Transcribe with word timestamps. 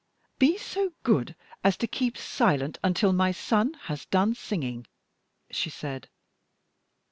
"Be 0.39 0.57
so 0.57 0.93
good 1.03 1.35
as 1.63 1.77
to 1.77 1.85
keep 1.85 2.17
silent 2.17 2.79
until 2.83 3.13
my 3.13 3.31
son 3.31 3.75
has 3.83 4.07
done 4.07 4.33
singing," 4.33 4.87
she 5.51 5.69
said. 5.69 6.09